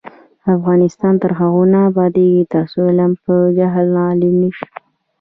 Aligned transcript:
افغانستان 0.55 1.13
تر 1.21 1.31
هغو 1.39 1.63
نه 1.73 1.79
ابادیږي، 1.89 2.43
ترڅو 2.53 2.79
علم 2.89 3.11
پر 3.23 3.39
جهل 3.57 3.85
غالب 3.95 4.33
نشي. 4.41 4.67